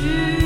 [0.00, 0.39] you.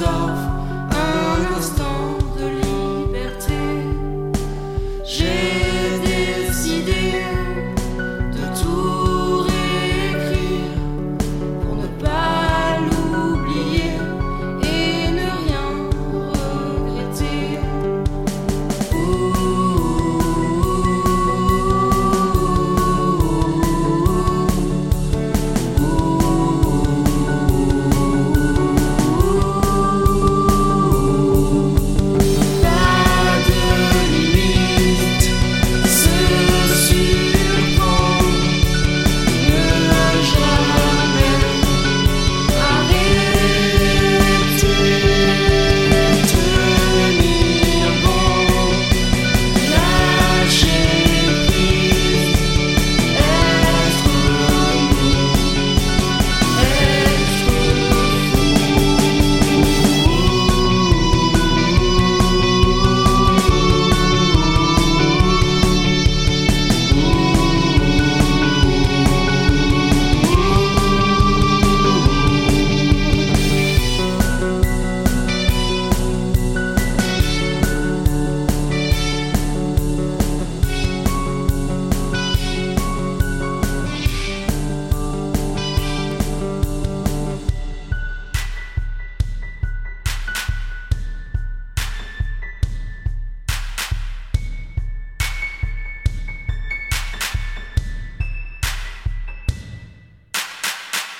[0.00, 0.30] myself
[0.94, 1.99] out of the storm.